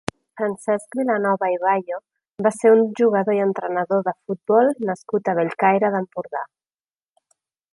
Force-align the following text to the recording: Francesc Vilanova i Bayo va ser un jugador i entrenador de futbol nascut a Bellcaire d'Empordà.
Francesc 0.39 0.95
Vilanova 0.99 1.49
i 1.55 1.59
Bayo 1.63 1.99
va 2.47 2.51
ser 2.55 2.71
un 2.77 2.81
jugador 3.01 3.37
i 3.41 3.43
entrenador 3.45 4.01
de 4.09 4.15
futbol 4.21 4.73
nascut 4.91 5.31
a 5.35 5.37
Bellcaire 5.41 5.93
d'Empordà. 5.97 6.43